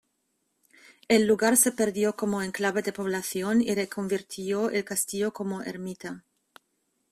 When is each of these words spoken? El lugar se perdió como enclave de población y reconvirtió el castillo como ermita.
El 1.09 1.27
lugar 1.27 1.57
se 1.57 1.71
perdió 1.71 2.15
como 2.15 2.41
enclave 2.41 2.81
de 2.81 2.91
población 2.91 3.61
y 3.61 3.75
reconvirtió 3.75 4.71
el 4.71 4.83
castillo 4.83 5.31
como 5.31 5.61
ermita. 5.61 6.23